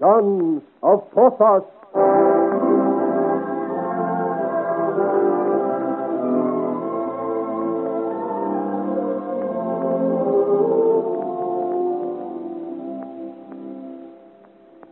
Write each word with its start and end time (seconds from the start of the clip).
Sons 0.00 0.62
of 0.80 1.10
Porthos. 1.10 1.64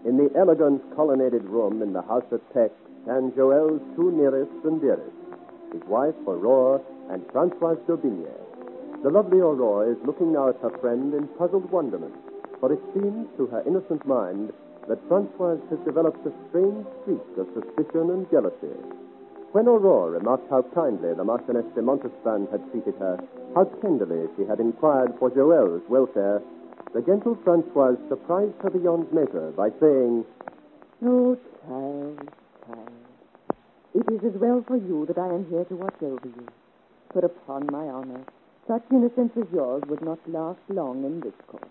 In 0.04 0.16
the 0.16 0.28
elegant 0.36 0.82
colonnaded 0.96 1.44
room 1.44 1.82
in 1.82 1.92
the 1.92 2.02
house 2.02 2.24
of 2.32 2.40
Peck 2.52 2.72
stand 3.04 3.36
Joel's 3.36 3.80
two 3.94 4.10
nearest 4.10 4.50
and 4.64 4.80
dearest, 4.80 5.14
his 5.72 5.82
wife 5.84 6.16
Aurore 6.26 6.82
and 7.10 7.24
Francoise 7.30 7.78
d'Aubigné. 7.86 8.32
The 9.04 9.10
lovely 9.10 9.38
Aurore 9.38 9.92
is 9.92 9.98
looking 10.04 10.32
now 10.32 10.48
at 10.48 10.60
her 10.62 10.76
friend 10.78 11.14
in 11.14 11.28
puzzled 11.38 11.70
wonderment, 11.70 12.14
for 12.58 12.72
it 12.72 12.80
seems 12.92 13.28
to 13.36 13.46
her 13.46 13.62
innocent 13.66 14.04
mind 14.04 14.52
that 14.88 15.02
Francoise 15.08 15.60
has 15.70 15.78
developed 15.84 16.24
a 16.26 16.32
strange 16.48 16.86
streak 17.02 17.26
of 17.38 17.48
suspicion 17.54 18.10
and 18.10 18.30
jealousy. 18.30 18.76
When 19.52 19.66
Aurore 19.66 20.12
remarked 20.12 20.50
how 20.50 20.62
kindly 20.74 21.14
the 21.14 21.24
Marchioness 21.24 21.66
de 21.74 21.82
Montespan 21.82 22.50
had 22.50 22.62
treated 22.70 22.94
her, 22.98 23.18
how 23.54 23.64
tenderly 23.80 24.28
she 24.36 24.44
had 24.44 24.60
inquired 24.60 25.14
for 25.18 25.30
Joel's 25.30 25.82
welfare, 25.88 26.42
the 26.94 27.02
gentle 27.02 27.38
Francoise 27.42 27.98
surprised 28.08 28.54
her 28.62 28.70
beyond 28.70 29.12
measure 29.12 29.50
by 29.56 29.70
saying, 29.80 30.24
Oh, 31.04 31.36
child, 31.66 32.18
child. 32.66 32.88
It 33.94 34.06
is 34.08 34.24
as 34.24 34.40
well 34.40 34.62
for 34.66 34.76
you 34.76 35.06
that 35.06 35.18
I 35.18 35.28
am 35.28 35.46
here 35.50 35.64
to 35.64 35.74
watch 35.74 35.96
over 36.02 36.20
you. 36.24 36.46
But 37.14 37.24
upon 37.24 37.70
my 37.70 37.86
honor, 37.88 38.20
such 38.68 38.82
innocence 38.90 39.32
as 39.36 39.46
yours 39.52 39.82
would 39.88 40.02
not 40.02 40.18
last 40.28 40.60
long 40.68 41.04
in 41.04 41.20
this 41.22 41.34
court. 41.48 41.62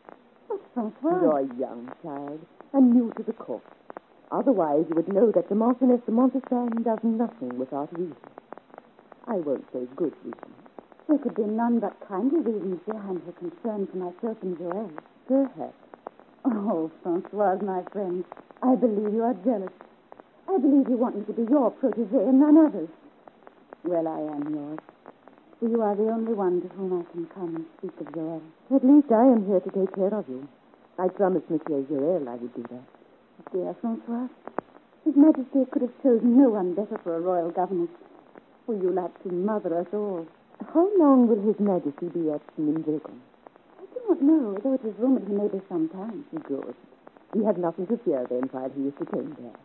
But, 0.56 0.74
Francois. 0.74 1.22
You're 1.22 1.40
a 1.40 1.60
young, 1.60 1.92
child, 2.04 2.40
and 2.74 2.94
new 2.94 3.14
to 3.18 3.24
the 3.24 3.34
court. 3.34 3.64
Otherwise, 4.32 4.86
you 4.90 4.96
would 4.96 5.08
know 5.08 5.32
that 5.32 5.50
the 5.50 5.56
Marchioness 5.56 6.02
de 6.06 6.12
Montespan 6.12 6.84
does 6.84 7.00
nothing 7.04 7.60
without 7.60 7.92
reason. 7.92 8.16
I 9.28 9.36
won't 9.36 9.66
say 9.74 9.86
good 9.96 10.14
reason. 10.24 10.54
There 11.08 11.18
could 11.20 11.36
be 11.36 11.44
none 11.44 11.80
but 11.80 11.94
kindly 12.08 12.40
reasons 12.40 12.80
behind 12.86 13.22
her 13.26 13.34
concern 13.34 13.88
for 13.88 13.98
myself 13.98 14.38
and 14.42 14.58
Joel. 14.58 14.90
Perhaps. 15.28 15.76
Oh, 16.46 16.92
Francoise, 17.04 17.62
my 17.62 17.84
friend, 17.92 18.24
I 18.62 18.76
believe 18.76 19.14
you 19.14 19.24
are 19.24 19.36
jealous. 19.46 19.74
I 20.50 20.58
believe 20.58 20.88
you 20.90 20.98
want 20.98 21.18
me 21.18 21.26
to 21.26 21.34
be 21.34 21.44
your 21.50 21.72
protege 21.72 22.18
and 22.18 22.40
none 22.40 22.58
others. 22.58 22.90
Well, 23.84 24.08
I 24.08 24.20
am 24.34 24.54
yours. 24.54 24.80
For 25.60 25.70
you 25.70 25.82
are 25.82 25.96
the 25.96 26.12
only 26.12 26.34
one 26.34 26.62
to 26.62 26.68
whom 26.76 27.00
I 27.00 27.04
can 27.12 27.26
come 27.34 27.56
and 27.56 27.66
speak 27.80 27.96
of 28.02 28.14
Joel. 28.14 28.42
At 28.76 28.84
least 28.84 29.08
I 29.12 29.24
am 29.24 29.48
here 29.48 29.62
to 29.62 29.72
take 29.72 29.96
care 29.96 30.14
of 30.14 30.28
you. 30.28 30.48
I 31.00 31.08
promised 31.08 31.50
Monsieur 31.50 31.82
Joel 31.88 32.28
I 32.28 32.36
would 32.36 32.54
do 32.56 32.64
that. 32.72 32.84
Dear 33.54 33.76
Francois, 33.80 34.28
His 35.06 35.16
Majesty 35.16 35.64
could 35.72 35.82
have 35.84 35.96
chosen 36.04 36.38
no 36.38 36.50
one 36.50 36.76
better 36.76 37.00
for 37.04 37.16
a 37.16 37.22
royal 37.22 37.52
governess. 37.52 37.90
For 38.66 38.76
you 38.76 38.92
like 38.92 39.16
to 39.24 39.30
mother 39.32 39.80
us 39.80 39.88
all. 39.94 40.28
How 40.74 40.90
long 41.00 41.28
will 41.28 41.42
His 41.42 41.60
Majesty 41.60 42.08
be 42.12 42.32
at 42.32 42.42
Nimbricum? 42.60 43.20
I 43.80 43.86
do 43.94 44.00
not 44.10 44.22
know, 44.22 44.60
though 44.62 44.74
it 44.74 44.84
is 44.84 44.96
rumored 45.00 45.24
he 45.28 45.34
may 45.34 45.48
be 45.48 45.62
some 45.70 45.88
time. 45.90 46.26
Good. 46.48 46.76
He 47.34 47.44
has 47.44 47.56
nothing 47.58 47.88
to 47.88 47.98
fear 48.04 48.26
then 48.30 48.50
while 48.52 48.72
he 48.76 48.88
is 48.88 48.94
detained 49.00 49.36
there. 49.40 49.56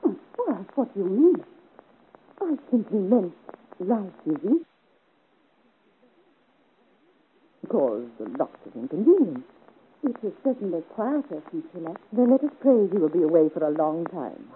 Francois, 0.00 0.64
what 0.74 0.94
do 0.94 1.00
you 1.00 1.08
mean? 1.08 1.44
I 2.40 2.56
simply 2.70 2.98
meant 2.98 3.34
life, 3.78 4.12
Lizzie. 4.24 4.64
Caused 7.68 8.10
lots 8.38 8.58
of 8.66 8.74
inconvenience. 8.74 9.44
It 10.02 10.16
is 10.22 10.32
certainly 10.42 10.82
quieter 10.94 11.40
since 11.50 11.64
you 11.72 11.80
left. 11.80 12.00
Then 12.12 12.30
let 12.30 12.42
us 12.42 12.50
pray 12.60 12.88
he 12.90 12.98
will 12.98 13.08
be 13.08 13.22
away 13.22 13.48
for 13.54 13.64
a 13.64 13.70
long 13.70 14.04
time. 14.06 14.50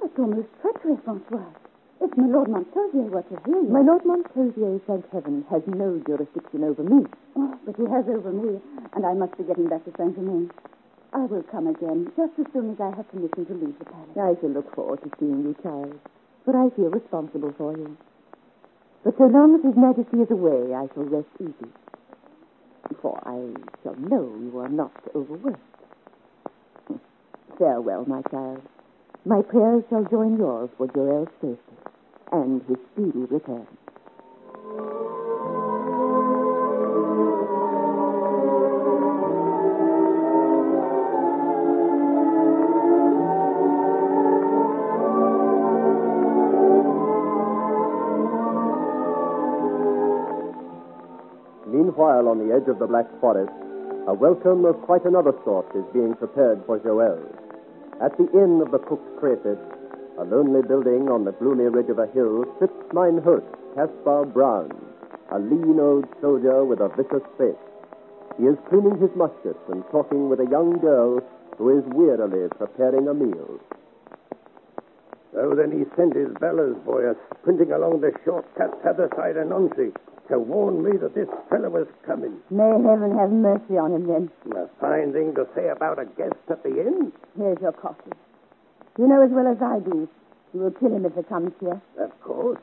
That's 0.00 0.16
almost 0.18 0.48
treacherous, 0.62 1.00
Francois. 1.04 1.50
If 2.00 2.16
my 2.16 2.26
Lord 2.26 2.48
Montpellier 2.48 3.10
were 3.10 3.22
to 3.22 3.36
hear 3.44 3.58
you... 3.58 3.68
My 3.68 3.82
Lord 3.82 4.06
Montpellier, 4.06 4.78
thank 4.86 5.10
heaven, 5.10 5.44
has 5.50 5.62
no 5.66 5.98
jurisdiction 6.06 6.62
over 6.62 6.84
me. 6.84 7.04
Oh, 7.34 7.58
but 7.66 7.74
he 7.74 7.82
has 7.90 8.06
over 8.06 8.30
me, 8.30 8.60
and 8.94 9.04
I 9.04 9.14
must 9.14 9.36
be 9.36 9.42
getting 9.42 9.66
back 9.66 9.84
to 9.84 9.92
Saint-Germain. 9.98 10.48
I 11.12 11.26
will 11.26 11.42
come 11.42 11.66
again, 11.66 12.12
just 12.16 12.38
as 12.38 12.46
soon 12.52 12.70
as 12.70 12.80
I 12.80 12.94
have 12.94 13.10
permission 13.10 13.46
to 13.46 13.54
leave 13.54 13.78
the 13.80 13.84
palace. 13.84 14.14
I 14.14 14.38
shall 14.40 14.50
look 14.50 14.72
forward 14.76 15.02
to 15.02 15.10
seeing 15.18 15.42
you, 15.42 15.56
child, 15.60 15.98
for 16.44 16.54
I 16.54 16.70
feel 16.76 16.90
responsible 16.90 17.52
for 17.58 17.76
you. 17.76 17.96
But 19.02 19.18
so 19.18 19.24
long 19.24 19.58
as 19.58 19.64
His 19.66 19.74
Majesty 19.74 20.22
is 20.22 20.30
away, 20.30 20.72
I 20.72 20.86
shall 20.94 21.02
rest 21.02 21.26
easy. 21.40 21.66
For 23.02 23.20
I 23.24 23.38
shall 23.82 23.96
know 23.96 24.38
you 24.42 24.58
are 24.58 24.68
not 24.68 24.92
overworked. 25.14 25.60
Farewell, 27.58 28.04
my 28.06 28.22
child. 28.30 28.62
My 29.24 29.42
prayers 29.42 29.84
shall 29.90 30.04
join 30.04 30.38
yours 30.38 30.70
for 30.76 30.88
Joel's 30.88 31.28
safety 31.40 31.76
and 32.32 32.62
his 32.68 32.78
speedy 32.92 33.26
return. 33.30 33.77
Meanwhile, 52.18 52.32
on 52.32 52.48
the 52.48 52.52
edge 52.52 52.66
of 52.68 52.80
the 52.80 52.86
Black 52.86 53.06
Forest, 53.20 53.52
a 54.08 54.12
welcome 54.12 54.64
of 54.64 54.74
quite 54.82 55.04
another 55.04 55.30
sort 55.44 55.70
is 55.76 55.84
being 55.92 56.14
prepared 56.14 56.58
for 56.66 56.76
Joel. 56.80 57.22
At 58.02 58.18
the 58.18 58.26
inn 58.34 58.60
of 58.60 58.72
the 58.72 58.80
cooked 58.80 59.20
crayfish, 59.20 59.62
a 60.18 60.24
lonely 60.24 60.62
building 60.66 61.08
on 61.08 61.24
the 61.24 61.30
gloomy 61.30 61.70
ridge 61.70 61.88
of 61.90 62.00
a 62.00 62.08
hill, 62.08 62.44
sits 62.58 62.74
mine 62.92 63.18
host, 63.18 63.46
Caspar 63.76 64.24
Brown, 64.24 64.74
a 65.30 65.38
lean 65.38 65.78
old 65.78 66.06
soldier 66.20 66.64
with 66.64 66.80
a 66.80 66.88
vicious 66.88 67.22
face. 67.38 67.62
He 68.36 68.46
is 68.50 68.58
cleaning 68.68 68.98
his 68.98 69.14
musket 69.14 69.56
and 69.70 69.84
talking 69.92 70.28
with 70.28 70.40
a 70.40 70.50
young 70.50 70.78
girl 70.78 71.22
who 71.56 71.78
is 71.78 71.84
wearily 71.94 72.48
preparing 72.58 73.06
a 73.06 73.14
meal. 73.14 73.60
So 75.32 75.54
then 75.54 75.70
he 75.70 75.86
sent 75.94 76.16
his 76.16 76.34
bellows 76.40 76.78
boy 76.84 77.10
a 77.10 77.14
sprinting 77.38 77.70
along 77.70 78.00
the 78.00 78.10
short 78.24 78.44
cut 78.56 78.82
t'other 78.82 79.08
side 79.14 79.36
of 79.36 79.46
Nonsey 79.46 79.94
to 80.28 80.38
warn 80.38 80.82
me 80.84 80.96
that 80.98 81.14
this 81.14 81.28
fellow 81.48 81.70
was 81.70 81.86
coming. 82.06 82.36
May 82.50 82.70
heaven 82.84 83.16
have 83.18 83.30
mercy 83.30 83.78
on 83.78 83.92
him 83.92 84.06
then. 84.06 84.30
A 84.56 84.68
fine 84.80 85.12
thing 85.12 85.34
to 85.34 85.46
say 85.54 85.68
about 85.68 85.98
a 85.98 86.04
guest 86.04 86.36
at 86.50 86.62
the 86.62 86.80
inn. 86.80 87.12
Here's 87.36 87.58
your 87.60 87.72
coffee. 87.72 88.12
You 88.98 89.06
know 89.06 89.22
as 89.22 89.30
well 89.30 89.46
as 89.48 89.58
I 89.62 89.78
do. 89.80 90.08
You 90.52 90.60
will 90.60 90.70
kill 90.72 90.94
him 90.94 91.04
if 91.04 91.14
he 91.14 91.22
comes 91.22 91.52
here. 91.60 91.80
Of 91.98 92.20
course. 92.20 92.60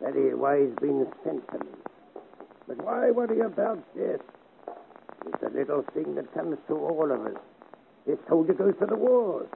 Very 0.00 0.34
wise 0.34 0.72
been 0.80 1.06
sent 1.24 1.46
to 1.52 1.58
me. 1.58 1.70
But 2.66 2.84
why 2.84 3.10
worry 3.10 3.40
about 3.40 3.82
this? 3.94 4.20
It's 5.26 5.42
a 5.42 5.56
little 5.56 5.84
thing 5.94 6.14
that 6.16 6.32
comes 6.34 6.58
to 6.68 6.74
all 6.74 7.12
of 7.12 7.26
us. 7.26 7.40
This 8.06 8.18
soldier 8.28 8.54
goes 8.54 8.74
to 8.80 8.86
the 8.86 8.96
wars. 8.96 9.48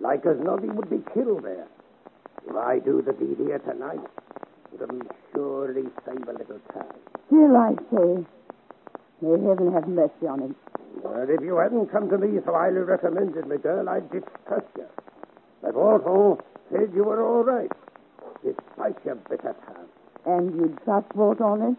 Like 0.00 0.24
as 0.26 0.36
not, 0.40 0.62
he 0.62 0.68
would 0.68 0.88
be 0.88 1.02
killed 1.12 1.44
there. 1.44 1.66
If 2.48 2.54
I 2.54 2.78
do 2.78 3.02
the 3.02 3.12
deed 3.12 3.36
here 3.38 3.58
tonight, 3.58 3.98
it'll 4.74 5.00
surely 5.34 5.84
save 6.06 6.28
a 6.28 6.32
little 6.32 6.60
time. 6.72 6.98
Still, 7.26 7.56
I 7.56 7.74
say, 7.90 8.24
may 9.20 9.40
heaven 9.46 9.72
have 9.72 9.88
mercy 9.88 10.26
on 10.28 10.40
him. 10.40 10.56
But 11.02 11.30
if 11.30 11.40
you 11.42 11.56
hadn't 11.58 11.90
come 11.92 12.08
to 12.10 12.18
me 12.18 12.40
so 12.44 12.52
highly 12.52 12.80
recommended, 12.80 13.46
my 13.46 13.56
girl, 13.56 13.88
I'd 13.88 14.10
distrust 14.10 14.66
you. 14.76 14.86
But 15.62 15.74
Walton 15.74 16.44
said 16.70 16.90
you 16.94 17.04
were 17.04 17.24
all 17.24 17.44
right, 17.44 17.70
despite 18.44 18.96
your 19.04 19.16
bitter 19.16 19.54
past. 19.66 19.88
And 20.26 20.54
you'd 20.54 20.78
trust 20.84 21.14
Walton 21.14 21.76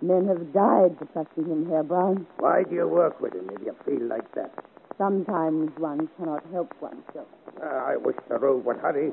Men 0.00 0.28
have 0.28 0.52
died 0.52 0.96
for 0.98 1.06
trusting 1.12 1.46
him, 1.46 1.68
Herr 1.68 1.82
Brown. 1.82 2.26
Why 2.38 2.62
do 2.62 2.74
you 2.74 2.86
work 2.86 3.20
with 3.20 3.34
him 3.34 3.50
if 3.52 3.66
you 3.66 3.74
feel 3.84 4.06
like 4.06 4.32
that? 4.36 4.52
Sometimes 4.96 5.70
one 5.76 6.08
cannot 6.16 6.44
help 6.52 6.72
oneself. 6.80 7.26
Ah, 7.62 7.86
I 7.86 7.96
wish 7.96 8.16
the 8.28 8.38
road 8.38 8.64
would 8.64 8.78
hurry. 8.78 9.12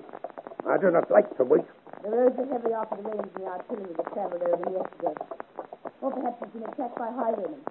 I 0.67 0.77
do 0.77 0.91
not 0.91 1.09
like 1.09 1.35
to 1.38 1.44
wait. 1.44 1.65
The 2.06 2.12
roads 2.12 2.38
are 2.38 2.46
heavy 2.46 2.72
after 2.72 2.98
the 3.02 3.30
the 3.34 3.46
artillery 3.48 3.94
that 3.98 4.13
travelled 4.13 4.44
over 4.44 4.69
yesterday. 4.69 5.16
Or 6.02 6.12
perhaps 6.12 6.38
it's 6.44 6.54
been 6.54 6.62
attacked 6.62 7.00
by 7.00 7.10
highwaymen. 7.10 7.62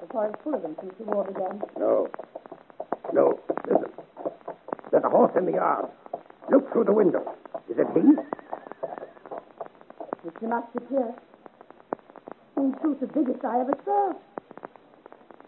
The 0.00 0.06
forest 0.10 0.34
full 0.42 0.54
of 0.54 0.62
them 0.62 0.74
since 0.80 0.92
the 0.98 1.04
war 1.04 1.22
began. 1.24 1.62
No. 1.78 2.08
No. 3.12 3.38
Listen. 3.68 3.92
There's 4.90 5.04
a 5.04 5.08
horse 5.08 5.30
in 5.36 5.46
the 5.46 5.52
yard. 5.52 5.86
Look 6.50 6.72
through 6.72 6.82
the 6.82 6.92
window. 6.92 7.22
Is 7.70 7.78
it 7.78 7.86
he? 7.94 8.00
Mr. 10.26 10.48
Musketeer. 10.48 11.14
In 12.56 12.74
truth, 12.80 12.98
the 12.98 13.06
biggest 13.06 13.44
I 13.44 13.60
ever 13.60 13.78
saw. 13.84 14.12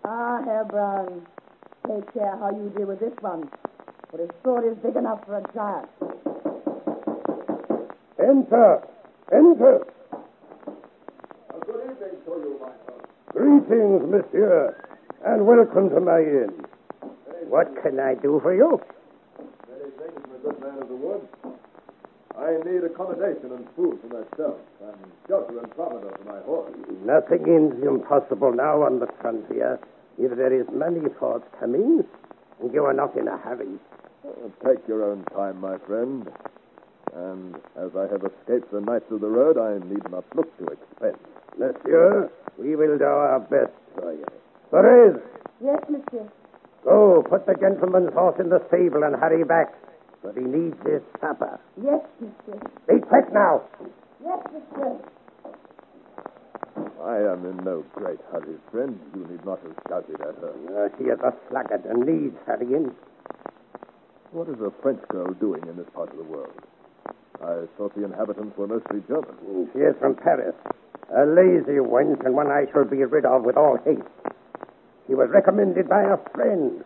Ah, 0.05 0.43
Herr 0.45 0.65
Brown. 0.65 1.27
Take 1.89 2.15
care 2.15 2.37
how 2.39 2.51
you 2.53 2.73
deal 2.77 2.87
with 2.87 3.01
this 3.01 3.19
one. 3.21 3.51
For 4.13 4.19
his 4.19 4.31
sword 4.45 4.65
is 4.65 4.79
big 4.79 4.95
enough 4.95 5.27
for 5.27 5.39
a 5.39 5.43
giant. 5.53 5.89
Enter. 8.23 8.81
Enter. 9.33 9.85
good 11.67 11.81
evening 11.91 12.23
to 12.25 12.31
you, 12.31 12.57
my 12.61 12.71
son. 12.87 13.01
Greetings, 13.33 14.03
monsieur, 14.09 14.77
and 15.27 15.45
welcome 15.45 15.91
to 15.91 15.99
my 15.99 16.21
inn. 16.21 16.55
What 17.49 17.75
can 17.83 17.99
I 17.99 18.15
do 18.15 18.39
for 18.41 18.55
you? 18.55 18.81
Many 19.69 19.91
things 19.99 20.27
a 20.37 20.39
good 20.39 20.61
man 20.61 20.79
of 20.83 20.89
the 20.89 20.95
woods. 20.95 21.27
I 22.39 22.59
need 22.65 22.85
accommodation 22.85 23.51
and 23.51 23.67
food 23.75 23.99
for 24.03 24.07
myself, 24.07 24.61
and 24.83 25.13
shelter 25.27 25.59
and 25.59 25.71
provender 25.75 26.15
for 26.17 26.25
my 26.25 26.41
horse. 26.43 26.73
Nothing 27.05 27.43
is 27.43 27.83
impossible 27.83 28.53
now 28.53 28.83
on 28.83 29.01
the 29.01 29.09
frontier. 29.21 29.81
If 30.19 30.37
there 30.37 30.53
is 30.53 30.67
money 30.73 31.09
forthcoming, 31.19 32.05
and 32.61 32.73
you 32.73 32.85
are 32.85 32.95
not 32.95 33.17
in 33.17 33.27
a 33.27 33.37
hurry. 33.39 33.81
Uh, 34.25 34.31
take 34.65 34.87
your 34.87 35.11
own 35.11 35.25
time, 35.35 35.61
my 35.61 35.77
friend. 35.79 36.31
And 37.15 37.57
as 37.77 37.91
I 37.97 38.03
have 38.11 38.25
escaped 38.25 38.71
the 38.73 38.81
knights 38.81 39.11
of 39.11 39.21
the 39.21 39.29
road, 39.29 39.59
I 39.59 39.79
need 39.87 40.03
not 40.11 40.25
look 40.35 40.49
to 40.59 40.65
expense. 40.73 41.19
Monsieur, 41.59 42.31
we 42.59 42.75
will 42.77 42.97
do 42.97 43.05
our 43.05 43.39
best 43.41 43.73
for 43.95 44.13
you. 44.13 44.25
Therese, 44.71 45.21
Yes, 45.63 45.79
monsieur. 45.91 46.27
go 46.85 47.23
put 47.29 47.47
the 47.47 47.55
gentleman's 47.55 48.13
horse 48.15 48.41
in 48.41 48.49
the 48.49 48.63
stable 48.69 49.03
and 49.05 49.15
hurry 49.17 49.45
back, 49.45 49.75
for 50.23 50.33
he 50.33 50.41
needs 50.41 50.77
his 50.87 51.03
supper. 51.21 51.61
Yes, 51.83 52.01
monsieur. 52.21 52.61
Be 52.89 53.01
quick 53.01 53.31
now. 53.33 53.61
Yes, 54.25 54.39
monsieur. 54.53 54.97
I 57.03 57.17
am 57.19 57.45
in 57.45 57.57
no 57.65 57.85
great 57.95 58.21
hurry, 58.33 58.57
friend. 58.71 58.99
You 59.15 59.27
need 59.29 59.45
not 59.45 59.61
have 59.63 59.75
shouted 59.89 60.21
at 60.21 60.37
her. 60.41 60.55
Uh, 60.73 60.89
she 60.97 61.05
is 61.05 61.19
a 61.21 61.35
sluggard 61.51 61.85
and 61.85 62.07
needs 62.07 62.37
hurrying. 62.47 62.95
What 64.31 64.49
is 64.49 64.59
a 64.61 64.73
French 64.81 65.07
girl 65.09 65.33
doing 65.35 65.63
in 65.69 65.77
this 65.77 65.87
part 65.95 66.11
of 66.11 66.17
the 66.17 66.23
world? 66.25 66.53
I 67.43 67.67
thought 67.77 67.95
the 67.97 68.05
inhabitants 68.05 68.57
were 68.57 68.69
mostly 68.69 69.03
German. 69.09 69.69
She 69.73 69.81
is 69.81 69.97
from 69.99 70.15
Paris. 70.15 70.55
A 71.11 71.27
lazy 71.27 71.83
wench 71.83 72.25
and 72.25 72.35
one 72.35 72.51
I 72.51 72.67
shall 72.73 72.85
be 72.85 73.03
rid 73.05 73.25
of 73.25 73.43
with 73.43 73.57
all 73.57 73.79
haste. 73.85 74.03
She 75.07 75.15
was 75.15 75.29
recommended 75.31 75.89
by 75.89 76.03
a 76.05 76.17
friend, 76.33 76.85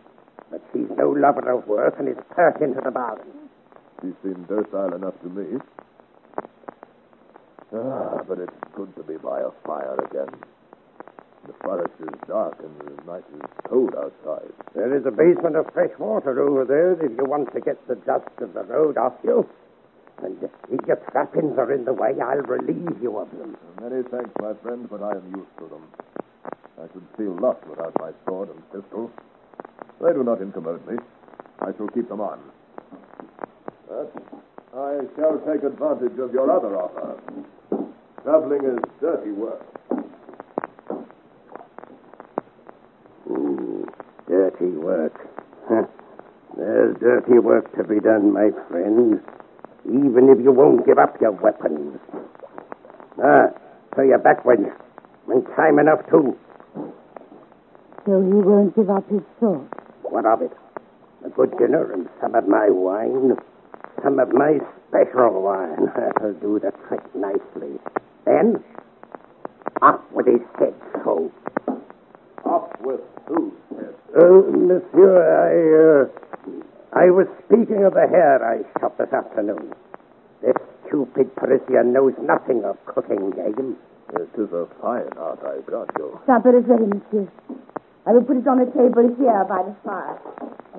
but 0.50 0.62
she's 0.72 0.88
no 0.96 1.10
lover 1.10 1.50
of 1.50 1.66
work 1.68 1.96
and 1.98 2.08
is 2.08 2.16
pert 2.30 2.60
into 2.62 2.80
the 2.80 2.90
bargain. 2.90 3.26
She 4.00 4.12
seemed 4.22 4.48
docile 4.48 4.94
enough 4.94 5.20
to 5.22 5.28
me. 5.28 5.58
Ah, 7.74 8.22
but 8.26 8.38
it's 8.38 8.52
good 8.74 8.94
to 8.96 9.02
be 9.02 9.16
by 9.16 9.40
a 9.40 9.50
fire 9.66 9.98
again. 10.10 10.34
The 11.46 11.52
forest 11.62 11.92
is 12.00 12.08
dark 12.26 12.56
and 12.60 12.74
the 12.80 13.04
night 13.04 13.24
is 13.34 13.42
cold 13.68 13.94
outside. 13.94 14.52
There 14.74 14.96
is 14.96 15.04
a 15.04 15.10
basement 15.10 15.56
of 15.56 15.70
fresh 15.72 15.96
water 15.98 16.40
over 16.40 16.64
there 16.64 16.92
if 16.92 17.12
you 17.16 17.24
want 17.24 17.52
to 17.54 17.60
get 17.60 17.86
the 17.86 17.96
dust 17.96 18.30
of 18.40 18.54
the 18.54 18.64
road 18.64 18.96
off 18.96 19.14
you. 19.22 19.48
And 20.22 20.36
if 20.70 20.86
your 20.86 20.96
trappings 21.12 21.58
are 21.58 21.72
in 21.72 21.84
the 21.84 21.92
way, 21.92 22.14
I'll 22.20 22.38
relieve 22.38 23.02
you 23.02 23.18
of 23.18 23.30
them. 23.30 23.56
Uh, 23.78 23.88
many 23.88 24.02
thanks, 24.04 24.30
my 24.40 24.54
friend, 24.62 24.88
but 24.88 25.02
I 25.02 25.12
am 25.12 25.26
used 25.36 25.56
to 25.58 25.68
them. 25.68 25.82
I 26.78 26.86
should 26.92 27.06
feel 27.16 27.34
lost 27.36 27.66
without 27.66 27.94
my 27.98 28.12
sword 28.26 28.48
and 28.50 28.62
pistol. 28.72 29.10
They 30.00 30.12
do 30.12 30.24
not 30.24 30.38
incommode 30.40 30.86
me. 30.86 30.98
I 31.60 31.72
shall 31.76 31.88
keep 31.88 32.08
them 32.08 32.20
on. 32.20 32.40
But 33.88 34.12
I 34.74 35.00
shall 35.16 35.38
take 35.46 35.62
advantage 35.62 36.18
of 36.18 36.32
your 36.32 36.50
other 36.50 36.76
offer. 36.76 37.20
Traveling 38.22 38.64
is 38.64 38.78
dirty 39.00 39.30
work. 39.32 39.64
Dirty 44.28 44.66
work. 44.66 45.28
Huh. 45.68 45.84
There's 46.56 46.96
dirty 46.98 47.38
work 47.38 47.74
to 47.76 47.84
be 47.84 48.00
done, 48.00 48.32
my 48.32 48.50
friend, 48.68 49.20
even 49.88 50.28
if 50.28 50.42
you 50.42 50.52
won't 50.52 50.84
give 50.86 50.98
up 50.98 51.20
your 51.20 51.32
weapons. 51.32 51.98
Ah, 53.22 53.48
so 53.94 54.02
you're 54.02 54.18
back, 54.18 54.44
wench. 54.44 54.70
And 55.28 55.44
time 55.56 55.78
enough, 55.78 56.00
too. 56.10 56.36
So 58.04 58.20
he 58.22 58.34
won't 58.34 58.74
give 58.76 58.90
up 58.90 59.08
his 59.08 59.22
sword. 59.40 59.66
What 60.02 60.26
of 60.26 60.42
it? 60.42 60.52
A 61.24 61.30
good 61.30 61.56
dinner 61.58 61.92
and 61.92 62.08
some 62.20 62.34
of 62.34 62.46
my 62.46 62.68
wine. 62.68 63.36
Some 64.04 64.18
of 64.18 64.32
my 64.32 64.58
special 64.88 65.42
wine. 65.42 65.90
That'll 65.96 66.34
do 66.34 66.60
the 66.60 66.72
trick 66.86 67.02
nicely. 67.14 67.80
Then, 68.24 68.62
off 69.82 70.00
with 70.12 70.26
his 70.26 70.40
head, 70.58 70.74
so. 71.04 71.32
Off 72.44 72.70
with 72.80 73.00
whose 73.26 73.52
head? 73.70 73.94
Oh, 74.16 74.42
monsieur, 74.52 75.18
I, 75.26 76.06
uh, 76.06 76.25
I 76.96 77.10
was 77.10 77.26
speaking 77.44 77.84
of 77.84 77.92
the 77.92 78.08
hare 78.08 78.40
I 78.40 78.64
shot 78.80 78.96
this 78.96 79.12
afternoon. 79.12 79.74
This 80.40 80.56
stupid 80.88 81.28
Parisian 81.36 81.92
knows 81.92 82.14
nothing 82.22 82.64
of 82.64 82.78
cooking 82.86 83.32
game. 83.36 83.76
It 84.16 84.30
is 84.40 84.48
a 84.52 84.66
fine 84.80 85.04
art, 85.18 85.40
I 85.44 85.60
grant 85.60 85.90
you. 85.98 86.18
Supper 86.24 86.56
is 86.56 86.64
ready, 86.64 86.86
monsieur. 86.86 87.28
I 88.06 88.12
will 88.12 88.22
put 88.24 88.38
it 88.38 88.48
on 88.48 88.60
the 88.64 88.70
table 88.72 89.12
here 89.18 89.44
by 89.44 89.60
the 89.68 89.76
fire. 89.84 90.18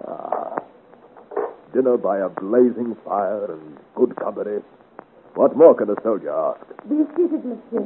Ah, 0.07 0.57
dinner 1.71 1.97
by 1.97 2.17
a 2.17 2.29
blazing 2.29 2.97
fire 3.05 3.51
and 3.53 3.77
good 3.93 4.15
company. 4.15 4.57
What 5.35 5.55
more 5.55 5.75
can 5.75 5.91
a 5.91 6.01
soldier 6.01 6.33
ask? 6.33 6.65
Be 6.89 7.05
seated, 7.15 7.45
monsieur. 7.45 7.85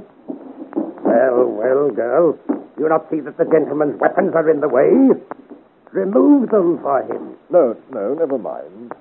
Well, 1.04 1.52
well, 1.52 1.90
girl. 1.92 2.40
Do 2.48 2.64
you 2.80 2.88
not 2.88 3.10
see 3.12 3.20
that 3.20 3.38
the 3.38 3.44
gentleman's 3.44 4.00
weapons 4.00 4.32
are 4.36 4.50
in 4.50 4.62
the 4.62 4.70
way? 4.70 4.88
Remove 5.92 6.50
them 6.50 6.80
for 6.82 7.04
him. 7.04 7.36
No, 7.50 7.76
no, 7.92 8.14
never 8.14 8.38
mind. 8.38 8.94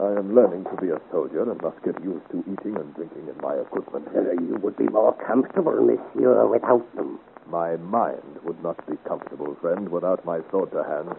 I 0.00 0.12
am 0.12 0.32
learning 0.32 0.64
to 0.70 0.76
be 0.80 0.90
a 0.90 1.00
soldier 1.10 1.50
and 1.50 1.60
must 1.60 1.82
get 1.82 2.00
used 2.04 2.24
to 2.30 2.38
eating 2.46 2.76
and 2.76 2.94
drinking 2.94 3.26
in 3.26 3.36
my 3.42 3.54
equipment. 3.54 4.06
Uh, 4.14 4.30
you 4.40 4.56
would 4.62 4.76
be 4.76 4.86
more 4.86 5.12
comfortable, 5.26 5.74
monsieur, 5.74 6.46
without 6.46 6.86
them. 6.94 7.18
My 7.50 7.76
mind 7.76 8.38
would 8.44 8.62
not 8.62 8.78
be 8.86 8.94
comfortable, 9.08 9.56
friend, 9.60 9.88
without 9.88 10.24
my 10.24 10.38
sword 10.52 10.70
to 10.70 10.84
hand. 10.84 11.16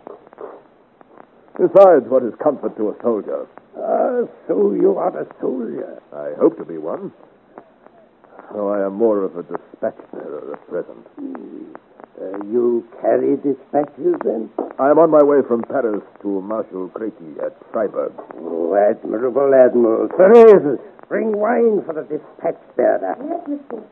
Besides, 1.57 2.07
what 2.07 2.23
is 2.23 2.33
comfort 2.41 2.77
to 2.77 2.91
a 2.91 2.95
soldier? 3.01 3.47
Ah, 3.75 4.23
so 4.47 4.71
you 4.71 4.95
are 4.97 5.11
a 5.19 5.27
soldier. 5.41 6.01
I 6.13 6.39
hope 6.39 6.57
to 6.57 6.63
be 6.63 6.77
one. 6.77 7.11
Though 8.53 8.69
I 8.69 8.85
am 8.85 8.93
more 8.93 9.25
of 9.25 9.35
a 9.35 9.43
dispatch 9.43 9.99
bearer 10.13 10.53
at 10.53 10.67
present. 10.69 11.05
Uh, 12.21 12.43
you 12.51 12.85
carry 13.01 13.37
dispatches, 13.37 14.15
then? 14.25 14.49
I 14.77 14.89
am 14.89 14.99
on 14.99 15.09
my 15.09 15.23
way 15.23 15.41
from 15.47 15.63
Paris 15.63 16.03
to 16.21 16.41
Marshal 16.41 16.89
Crequi 16.89 17.41
at 17.43 17.55
Freiburg. 17.71 18.11
Oh, 18.35 18.75
admirable 18.75 19.53
admiral. 19.53 20.09
Therese, 20.17 20.79
bring 21.07 21.37
wine 21.37 21.81
for 21.85 21.93
the 21.93 22.03
dispatch 22.03 22.59
bearer. 22.75 23.15
Yes, 23.23 23.47
monsieur. 23.47 23.83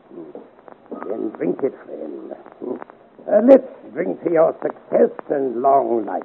Then 1.08 1.30
drink 1.30 1.60
it, 1.62 1.74
friend. 1.84 2.34
Uh, 3.30 3.40
let's 3.46 3.68
drink 3.92 4.22
to 4.24 4.30
your 4.30 4.54
success 4.62 5.10
and 5.30 5.62
long 5.62 6.04
life. 6.04 6.22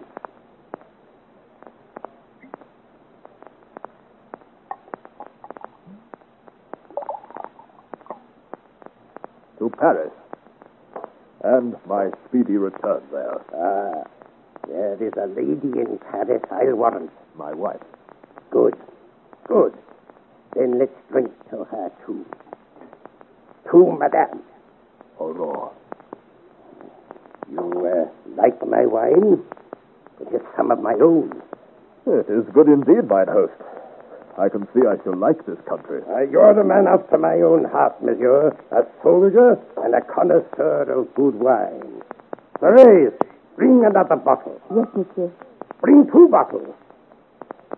To 9.60 9.70
Paris. 9.80 10.12
And 11.44 11.76
my 11.86 12.10
speedy 12.28 12.56
return 12.56 13.02
there. 13.12 13.42
Ah, 13.54 14.08
there 14.68 14.94
is 15.04 15.14
a 15.18 15.28
lady 15.28 15.78
in 15.80 16.00
Paris, 16.10 16.42
I'll 16.50 16.76
warrant. 16.76 17.12
My 17.36 17.54
wife. 17.54 17.82
Good. 18.50 18.76
Good. 19.48 19.74
Then 20.56 20.80
let's 20.80 20.94
drink 21.12 21.32
to 21.50 21.66
her, 21.66 21.92
too. 22.06 22.26
To 23.72 23.98
Madame. 24.00 24.42
Aurore. 25.20 25.72
You 27.52 27.88
uh, 27.88 28.42
like 28.42 28.66
my 28.66 28.86
wine? 28.86 29.44
It 30.22 30.36
is 30.36 30.42
some 30.56 30.72
of 30.72 30.80
my 30.80 30.94
own. 30.94 31.42
It 32.06 32.30
is 32.30 32.46
good 32.54 32.68
indeed, 32.68 33.08
mine 33.10 33.28
host. 33.28 33.54
I 34.38 34.50
can 34.50 34.68
see 34.74 34.82
I 34.88 35.02
shall 35.04 35.16
like 35.16 35.46
this 35.46 35.60
country. 35.68 36.02
Uh, 36.10 36.22
you're 36.22 36.54
the 36.54 36.64
man 36.64 36.88
after 36.88 37.18
my 37.18 37.36
own 37.42 37.66
heart, 37.66 38.02
monsieur. 38.04 38.56
A 38.72 38.84
soldier 39.04 39.60
and 39.78 39.94
a 39.94 40.02
connoisseur 40.02 40.84
of 40.92 41.14
good 41.14 41.36
wine. 41.36 42.02
Therese, 42.60 43.14
Bring 43.56 43.86
another 43.86 44.16
bottle. 44.16 44.60
Yes, 44.76 44.88
monsieur. 44.96 45.32
Bring 45.80 46.10
two 46.12 46.28
bottles. 46.28 46.74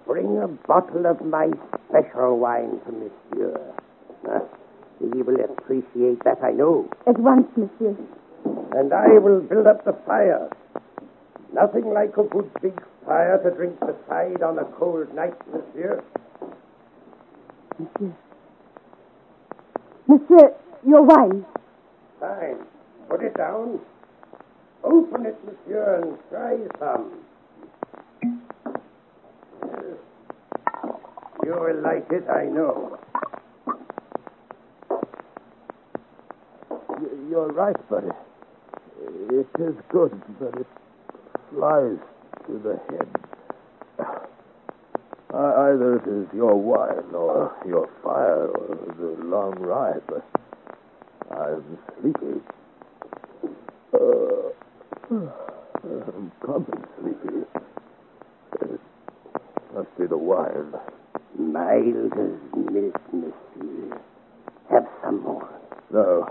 Bring 0.08 0.38
a 0.38 0.48
bottle 0.48 1.06
of 1.06 1.20
my 1.26 1.50
special 1.90 2.40
wine 2.40 2.80
to 2.86 2.92
Monsieur. 2.94 3.60
Uh, 4.30 4.40
he 5.00 5.22
will 5.22 5.40
appreciate 5.44 6.24
that, 6.24 6.42
I 6.42 6.52
know. 6.52 6.90
At 7.08 7.18
once, 7.20 7.48
monsieur. 7.58 7.96
And 8.72 8.94
I 8.94 9.18
will 9.20 9.42
build 9.42 9.68
up 9.68 9.84
the 9.84 9.94
fire. 10.06 10.48
Nothing 11.54 11.92
like 11.94 12.16
a 12.18 12.24
good 12.24 12.50
big 12.62 12.82
fire 13.06 13.38
to 13.44 13.52
drink 13.52 13.78
beside 13.82 14.42
on 14.44 14.58
a 14.60 14.66
cold 14.80 15.14
night, 15.14 15.36
monsieur. 15.52 16.02
Monsieur. 17.78 18.16
Monsieur, 20.08 20.56
your 20.88 21.02
wine. 21.04 21.46
Fine. 22.20 22.58
Put 23.10 23.24
it 23.24 23.36
down. 23.36 23.80
Open 24.84 25.26
it, 25.26 25.36
monsieur, 25.46 26.02
and 26.04 26.18
try 26.30 26.58
some. 26.80 27.12
Yes. 29.64 29.84
You 31.44 31.52
will 31.52 31.82
like 31.82 32.10
it, 32.12 32.30
I 32.30 32.46
know. 32.46 32.98
You're 37.30 37.48
right, 37.48 37.90
buddy. 37.90 38.08
It 39.30 39.48
is 39.60 39.76
good, 39.90 40.22
but 40.40 40.60
it 40.60 40.68
flies 41.52 41.98
to 42.48 42.60
the 42.60 42.80
head. 42.90 44.28
Either 45.36 45.98
it 45.98 46.08
is 46.08 46.34
your 46.34 46.56
wine 46.56 47.14
or 47.14 47.54
your 47.68 47.90
fire 48.02 48.48
or 48.48 48.78
the 48.98 49.22
long 49.22 49.54
ride, 49.60 50.02
but 50.08 50.24
I'm 51.30 51.78
sleepy. 52.00 52.40
Uh, 53.94 54.52
I'm 55.12 56.32
coming 56.46 56.84
sleepy. 57.02 57.46
It 58.62 58.80
must 59.74 59.98
be 59.98 60.06
the 60.08 60.18
wine. 60.18 60.74
Mild 61.38 62.14
as 62.14 62.40
milk, 62.56 63.02
monsieur. 63.12 64.00
Have 64.70 64.88
some 65.04 65.22
more. 65.22 65.50
No. 65.92 66.30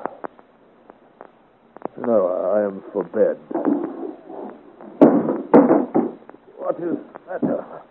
No, 2.07 2.27
I 2.55 2.65
am 2.65 2.83
for 2.91 3.05
bed. 3.05 3.37
What 6.57 6.77
is 6.77 6.97
the 6.97 7.47
matter? 7.47 7.83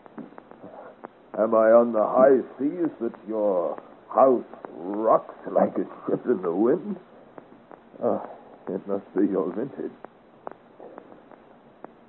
Am 1.43 1.53
I 1.53 1.75
on 1.75 1.91
the 1.91 2.00
high 2.00 2.39
seas 2.57 2.88
that 3.01 3.12
your 3.27 3.75
house 4.07 4.45
rocks 4.77 5.35
like 5.51 5.75
a 5.75 5.83
ship 6.07 6.23
in 6.25 6.41
the 6.41 6.55
wind? 6.55 6.95
Oh, 8.01 8.23
it 8.69 8.88
must 8.88 9.03
be 9.13 9.27
your 9.27 9.51
vintage. 9.51 9.91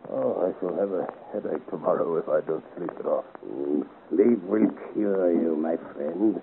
Oh, 0.08 0.38
I 0.46 0.54
shall 0.60 0.76
have 0.78 0.92
a 0.92 1.10
headache 1.32 1.68
tomorrow 1.68 2.14
if 2.16 2.28
I 2.28 2.46
don't 2.46 2.62
sleep 2.76 2.92
it 3.00 3.06
off. 3.06 3.24
Mm, 3.44 3.84
Sleep 4.10 4.40
will 4.44 4.70
cure 4.92 5.32
you, 5.32 5.56
my 5.56 5.78
friend. 5.94 6.40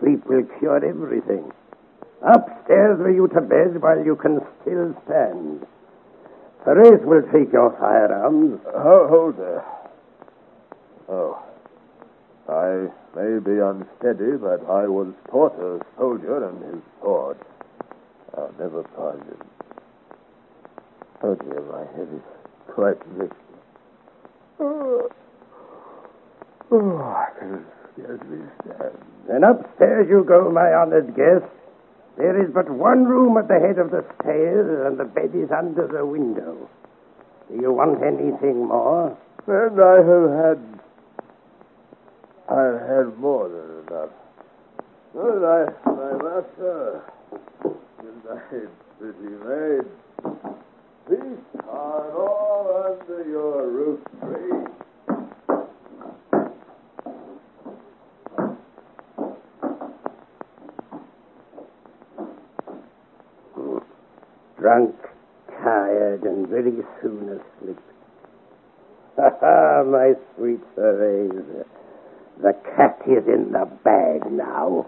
Sleep 0.00 0.24
will 0.24 0.44
cure 0.58 0.82
everything. 0.82 1.52
Upstairs 2.24 2.98
with 2.98 3.14
you 3.14 3.28
to 3.28 3.42
bed 3.42 3.82
while 3.82 4.02
you 4.02 4.16
can 4.16 4.40
still 4.62 4.96
stand. 5.04 5.66
Therese 6.64 7.04
will 7.04 7.28
take 7.30 7.52
your 7.52 7.76
firearms. 7.78 8.58
Oh, 8.74 9.06
hold 9.08 9.36
there. 9.36 9.64
Oh. 11.10 11.42
I 12.52 12.88
may 13.16 13.38
be 13.38 13.58
unsteady, 13.58 14.36
but 14.36 14.60
I 14.68 14.86
was 14.86 15.08
taught 15.30 15.58
a 15.58 15.80
soldier 15.98 16.48
and 16.48 16.62
his 16.74 16.82
sword. 17.00 17.38
I'll 18.36 18.52
never 18.58 18.82
pardon. 18.94 19.36
Oh, 21.22 21.34
dear, 21.34 21.60
my 21.62 21.84
head 21.96 22.08
is 22.12 22.22
quite 22.68 23.18
mixed. 23.18 23.36
Oh, 24.60 25.08
oh 26.70 26.98
I 26.98 27.28
can 27.38 27.64
scarcely 27.92 28.40
stand. 28.60 28.98
Then 29.28 29.44
upstairs 29.44 30.08
you 30.10 30.24
go, 30.24 30.50
my 30.50 30.72
honored 30.74 31.14
guest. 31.16 31.50
There 32.18 32.42
is 32.42 32.50
but 32.52 32.68
one 32.68 33.04
room 33.04 33.36
at 33.38 33.48
the 33.48 33.58
head 33.58 33.78
of 33.78 33.90
the 33.90 34.04
stairs, 34.20 34.86
and 34.86 34.98
the 34.98 35.04
bed 35.04 35.30
is 35.34 35.50
under 35.50 35.86
the 35.86 36.04
window. 36.04 36.68
Do 37.48 37.60
you 37.60 37.72
want 37.72 38.02
anything 38.02 38.68
more? 38.68 39.16
And 39.46 39.80
I 39.80 39.96
have 40.02 40.30
had. 40.44 40.81
I've 42.52 42.80
had 42.82 43.18
more 43.18 43.48
than 43.48 43.86
enough. 43.88 44.10
Good 45.14 45.40
night, 45.40 45.72
my 45.86 46.12
master. 46.22 47.02
Good 47.62 48.18
night, 48.28 48.68
pretty 48.98 49.30
maid. 49.40 49.88
Peace 51.08 51.60
on 51.66 52.12
all 52.12 52.66
under 52.84 53.24
your 53.26 53.68
roof 53.70 54.00
tree. 54.20 54.66
Drunk, 64.58 64.94
tired, 65.62 66.22
and 66.24 66.46
very 66.48 66.84
soon 67.00 67.40
asleep. 67.40 67.78
Ha 69.16 69.30
ha, 69.40 69.82
my 69.84 70.14
sweet 70.36 70.60
Therese. 70.74 71.71
The 72.42 72.54
cat 72.74 73.00
is 73.06 73.24
in 73.28 73.52
the 73.52 73.66
bag 73.84 74.28
now. 74.32 74.86